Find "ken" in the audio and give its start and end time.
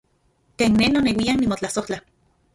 0.61-0.73